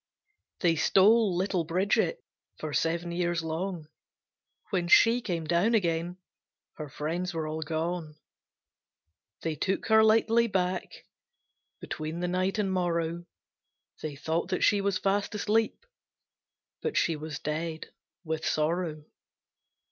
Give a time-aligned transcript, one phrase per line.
[0.61, 2.23] They stole little Bridget
[2.57, 3.87] For seven years long;
[4.71, 6.17] When she came down again
[6.73, 8.15] Her friends were all gone.
[9.43, 11.05] They took her lightly back,
[11.79, 13.27] Between the night and morrow,
[14.01, 15.85] They thought that she was fast asleep,
[16.81, 17.91] But she was dead
[18.23, 19.05] with sorrow.